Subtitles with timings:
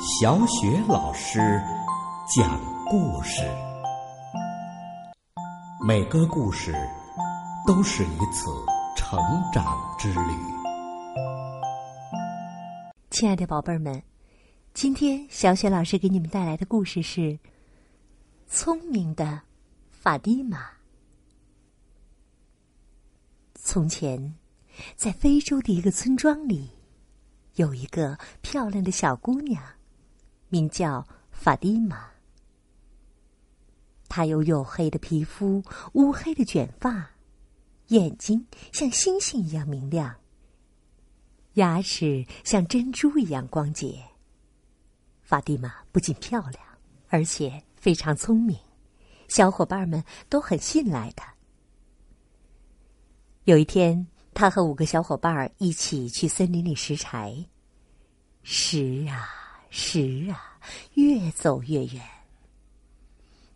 [0.00, 1.40] 小雪老师
[2.28, 3.42] 讲故事，
[5.84, 6.72] 每个故事
[7.66, 8.48] 都是一次
[8.96, 9.18] 成
[9.52, 10.30] 长之旅。
[13.10, 14.00] 亲爱的宝贝儿们，
[14.72, 17.20] 今天小雪老师给你们带来的故事是
[18.46, 19.42] 《聪明的
[19.90, 20.58] 法蒂玛》。
[23.56, 24.32] 从前，
[24.94, 26.70] 在非洲的一个村庄里，
[27.56, 29.60] 有一个漂亮的小姑娘。
[30.48, 32.10] 名叫法蒂玛，
[34.08, 35.62] 她有黝黑的皮肤、
[35.92, 37.10] 乌黑的卷发，
[37.88, 40.16] 眼睛像星星一样明亮，
[41.54, 44.02] 牙齿像珍珠一样光洁。
[45.22, 46.62] 法蒂玛不仅漂亮，
[47.08, 48.58] 而且非常聪明，
[49.28, 51.34] 小伙伴们都很信赖她。
[53.44, 57.44] 有一天，她和五个小伙伴一起去森林里拾柴，
[58.42, 59.37] 拾啊。
[59.70, 60.58] 时啊，
[60.94, 62.02] 越走越远。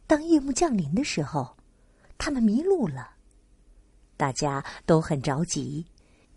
[0.06, 1.56] 当夜幕降临的时候，
[2.19, 3.11] 他们迷路了。
[4.17, 5.84] 大家都很着急，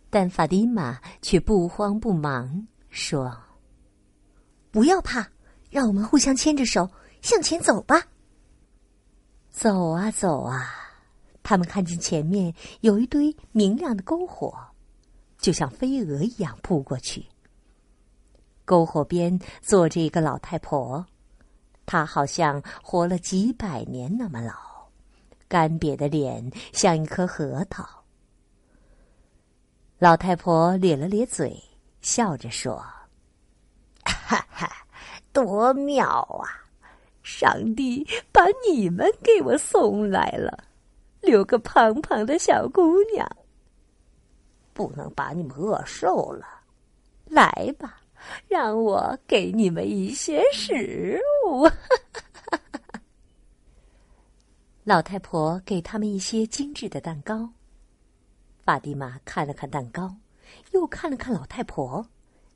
[0.09, 3.37] 但法蒂玛却不慌不忙，说
[4.71, 5.27] ：“不要怕，
[5.69, 6.89] 让我们互相牵着手
[7.21, 8.07] 向前走吧。”
[9.51, 10.73] 走啊走啊，
[11.43, 14.57] 他们看见前面有一堆明亮的篝火，
[15.37, 17.25] 就像飞蛾一样扑过去。
[18.65, 21.05] 篝火边坐着一个老太婆，
[21.85, 24.53] 她好像活了几百年那么老，
[25.47, 27.87] 干瘪的脸像一颗核桃。
[29.97, 31.61] 老太婆咧了咧嘴，
[32.01, 32.83] 笑着说
[34.03, 34.69] ：“哈哈，
[35.31, 36.07] 多妙
[36.43, 36.65] 啊！
[37.23, 40.63] 上帝把你们给我送来了，
[41.21, 43.27] 留个胖胖的小姑娘，
[44.73, 46.45] 不能把你们饿瘦了。
[47.25, 48.01] 来吧。”
[48.47, 51.69] 让我给你们一些食物。
[54.83, 57.49] 老太婆给他们一些精致的蛋糕。
[58.63, 60.15] 法蒂玛看了看蛋糕，
[60.71, 62.07] 又看了看老太婆，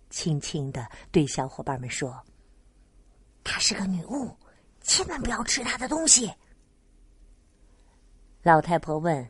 [0.09, 2.23] 轻轻的对小伙伴们说
[3.43, 4.35] ：“她是个女巫，
[4.81, 6.31] 千万不要吃她的东西。”
[8.41, 9.29] 老太婆问：“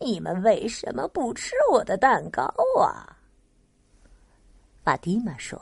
[0.00, 2.44] 你们为什么不吃我的蛋糕
[2.80, 3.16] 啊？”
[4.88, 5.60] 法蒂玛说：“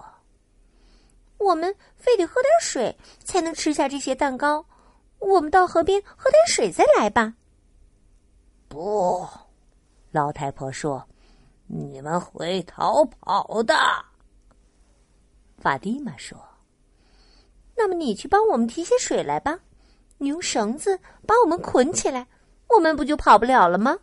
[1.39, 4.65] 我们非得喝点水才能吃下这些蛋糕。
[5.19, 7.35] 我们到河边喝点水再来吧。”
[8.71, 9.27] 不，
[10.13, 11.05] 老太婆说
[11.67, 13.75] ：“你们会逃跑的。”
[15.59, 16.39] 法蒂玛说
[17.77, 19.59] ：“那么你去帮我们提些水来吧。
[20.19, 22.29] 你用绳子把我们捆起来，
[22.69, 23.99] 我们不就跑不了了吗？”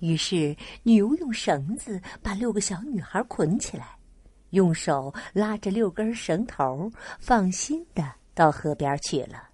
[0.00, 3.98] 于是，女巫用绳子把六个小女孩捆起来，
[4.50, 9.48] 用手拉着六根绳头，放心的到河边去了。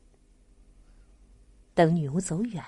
[1.74, 2.62] 等女巫走远，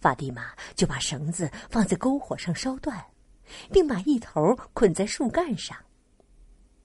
[0.00, 3.04] 法蒂玛就把绳子放在篝火上烧断，
[3.70, 5.76] 并把一头捆在树干上。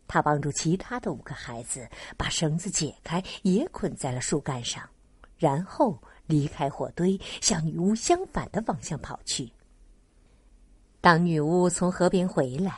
[0.06, 1.88] 他帮助其他的五个孩子
[2.18, 4.88] 把绳子解开，也捆在了树干上，
[5.38, 9.52] 然后离开火堆，向女巫相反的方向跑去。
[11.02, 12.78] 当女巫从河边回来，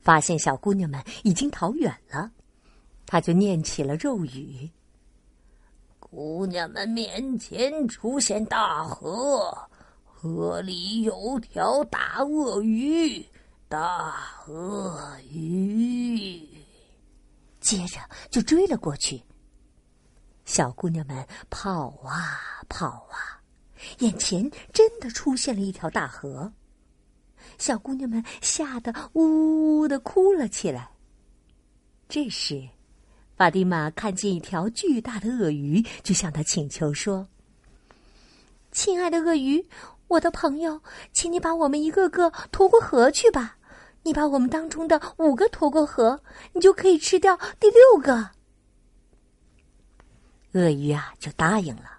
[0.00, 2.30] 发现小姑娘们已经逃远了，
[3.06, 4.68] 她就念起了咒语
[6.00, 9.56] ：“姑娘们面前出现大河，
[10.04, 13.24] 河里有条大鳄鱼，
[13.68, 14.14] 大
[14.46, 16.48] 鳄鱼。”
[17.60, 17.98] 接着
[18.30, 19.22] 就追了过去。
[20.44, 23.40] 小姑娘们跑啊跑啊，
[24.00, 26.52] 眼前真的出现了一条大河。
[27.58, 30.90] 小姑娘们吓得呜呜的哭了起来。
[32.08, 32.68] 这时，
[33.36, 37.26] 法蒂玛看见一条巨大的鳄鱼，就向他请求说
[38.70, 39.66] ：“亲爱的鳄鱼，
[40.08, 40.80] 我的朋友，
[41.12, 43.56] 请你把我们一个个拖过河去吧。
[44.02, 46.20] 你把我们当中的五个拖过河，
[46.52, 48.30] 你就可以吃掉第六个。”
[50.52, 51.98] 鳄鱼啊，就答应了。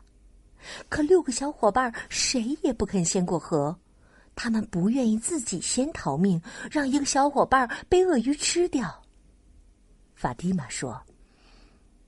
[0.88, 3.78] 可六个小伙伴谁也不肯先过河。
[4.36, 9.02] 他们不愿意自己先逃命，让一个小伙伴被鳄鱼吃掉。
[10.14, 11.02] 法蒂玛说：“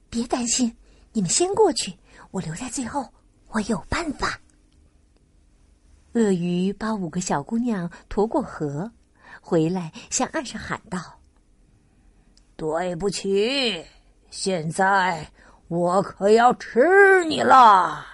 [0.09, 0.75] 别担心，
[1.13, 1.97] 你们先过去，
[2.31, 3.13] 我留在最后，
[3.49, 4.39] 我有办法。”
[6.13, 8.91] 鳄鱼把五个小姑娘驮过河，
[9.39, 11.19] 回来向岸上喊道
[12.57, 13.85] ：“对不起，
[14.31, 15.29] 现在
[15.67, 18.05] 我可要吃你了。”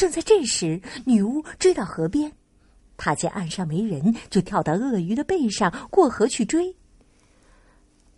[0.00, 2.32] 正在这时，女巫追到河边，
[2.96, 6.74] 她见岸上没人，就跳到鳄鱼的背上过河去追。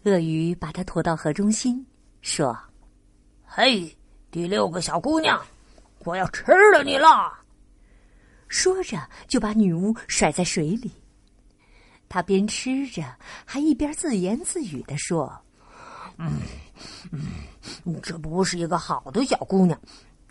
[0.05, 1.85] 鳄鱼把她驮到河中心，
[2.21, 2.57] 说
[3.45, 3.97] ：“嘿，
[4.31, 5.45] 第六个小姑娘，
[6.05, 7.37] 我要吃了你了！”
[8.47, 8.97] 说着，
[9.27, 10.89] 就把女巫甩在水里。
[12.09, 13.03] 他边吃着，
[13.45, 15.37] 还一边自言自语的说
[16.17, 16.31] ：“嗯，
[17.11, 19.77] 嗯，这不是一个好的小姑娘，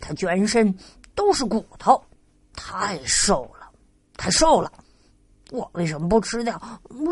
[0.00, 0.74] 她全身
[1.14, 2.02] 都是骨头，
[2.54, 3.70] 太瘦了，
[4.16, 4.72] 太瘦了。
[5.50, 6.60] 我为什么不吃掉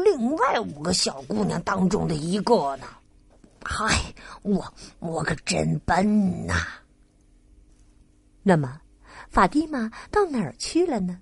[0.05, 2.87] 另外五个小姑娘当中的一个呢？
[3.63, 4.13] 嗨，
[4.43, 4.65] 我
[4.99, 6.55] 我可真笨呐！
[8.43, 8.81] 那么。”
[9.29, 11.21] 法蒂玛到哪儿去了呢？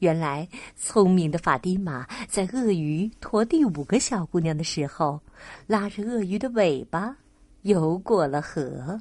[0.00, 0.46] 原来，
[0.76, 5.18] 聪明的法蒂玛在鳄鱼驮第五个小姑娘的时候，
[5.66, 7.16] 拉着鳄鱼的尾巴
[7.62, 9.00] 游过了河。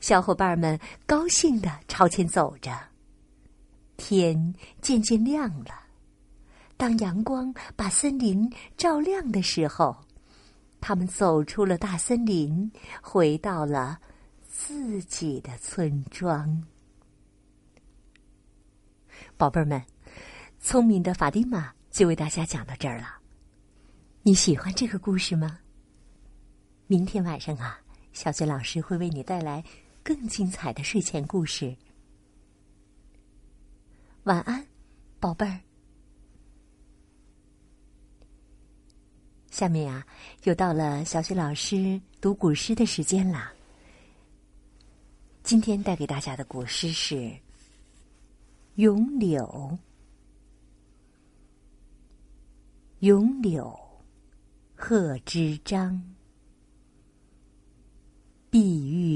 [0.00, 2.72] 小伙伴们高兴的朝前走着，
[3.96, 5.70] 天渐渐亮了。
[6.76, 9.96] 当阳光把森林照亮的时候，
[10.80, 12.70] 他们走出了大森林，
[13.02, 14.00] 回到了。
[14.50, 16.64] 自己的村庄，
[19.36, 19.80] 宝贝儿们，
[20.58, 23.18] 聪明的法蒂玛就为大家讲到这儿了。
[24.22, 25.60] 你喜欢这个故事吗？
[26.88, 27.78] 明天晚上啊，
[28.12, 29.62] 小雪老师会为你带来
[30.08, 31.76] 更精彩的睡前故事。
[34.22, 34.66] 晚安，
[35.20, 35.60] 宝贝儿。
[39.50, 40.06] 下面呀，
[40.44, 43.52] 又到了小雪老师读古诗的时间啦。
[45.42, 47.14] 今天带给大家的古诗是
[48.76, 49.44] 《咏柳》。
[53.00, 53.78] 咏柳，
[54.74, 56.02] 贺知章。
[58.50, 58.97] 碧玉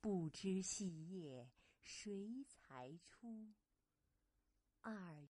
[0.00, 1.50] 不知细叶
[1.82, 3.52] 谁裁出？
[4.80, 5.26] 二